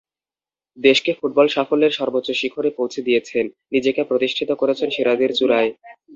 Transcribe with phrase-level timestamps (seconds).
[0.77, 5.69] দেশকে ফুটবল সাফল্যের সর্বোচ্চ শিখরে পৌঁছে দিয়েছেন, নিজেকে প্রতিষ্ঠিত করেছেন সেরাদের চূড়ায়।